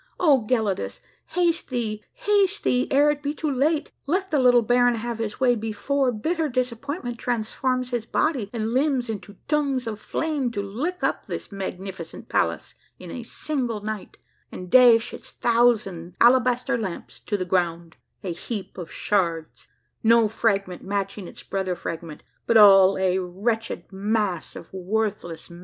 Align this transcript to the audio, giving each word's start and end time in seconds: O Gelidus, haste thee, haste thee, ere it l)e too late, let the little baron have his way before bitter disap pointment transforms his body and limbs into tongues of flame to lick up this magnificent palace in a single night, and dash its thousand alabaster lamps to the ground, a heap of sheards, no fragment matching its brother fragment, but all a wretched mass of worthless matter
O 0.19 0.47
Gelidus, 0.49 0.99
haste 1.27 1.69
thee, 1.69 2.03
haste 2.13 2.63
thee, 2.63 2.87
ere 2.89 3.11
it 3.11 3.23
l)e 3.23 3.35
too 3.35 3.51
late, 3.51 3.91
let 4.07 4.31
the 4.31 4.39
little 4.39 4.63
baron 4.63 4.95
have 4.95 5.19
his 5.19 5.39
way 5.39 5.53
before 5.53 6.11
bitter 6.11 6.49
disap 6.49 6.81
pointment 6.81 7.19
transforms 7.19 7.91
his 7.91 8.07
body 8.07 8.49
and 8.51 8.73
limbs 8.73 9.11
into 9.11 9.35
tongues 9.47 9.85
of 9.85 9.99
flame 9.99 10.49
to 10.49 10.59
lick 10.63 11.03
up 11.03 11.27
this 11.27 11.51
magnificent 11.51 12.29
palace 12.29 12.73
in 12.97 13.11
a 13.11 13.21
single 13.21 13.81
night, 13.81 14.17
and 14.51 14.71
dash 14.71 15.13
its 15.13 15.33
thousand 15.33 16.15
alabaster 16.19 16.79
lamps 16.79 17.19
to 17.19 17.37
the 17.37 17.45
ground, 17.45 17.97
a 18.23 18.33
heap 18.33 18.79
of 18.79 18.91
sheards, 18.91 19.67
no 20.01 20.27
fragment 20.27 20.81
matching 20.83 21.27
its 21.27 21.43
brother 21.43 21.75
fragment, 21.75 22.23
but 22.47 22.57
all 22.57 22.97
a 22.97 23.19
wretched 23.19 23.85
mass 23.91 24.55
of 24.55 24.73
worthless 24.73 25.47
matter 25.51 25.59